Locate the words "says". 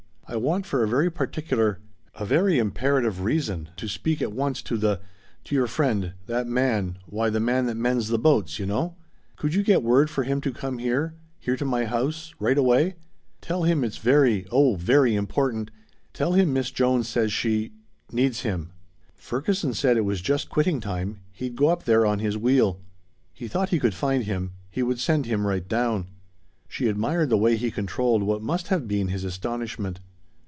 17.09-17.33